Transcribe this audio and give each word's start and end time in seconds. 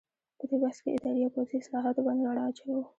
په 0.37 0.43
دې 0.49 0.57
بحث 0.63 0.77
کې 0.83 0.89
اداري 0.95 1.21
او 1.25 1.33
پوځي 1.35 1.55
اصلاحاتو 1.61 2.05
باندې 2.05 2.23
رڼا 2.29 2.43
اچوو. 2.47 2.79